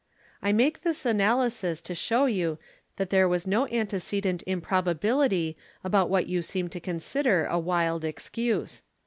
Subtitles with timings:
[0.41, 2.57] I make this analysis to show you
[2.95, 8.81] that there was no antecedent improbability about what you seem to consider a wild excuse.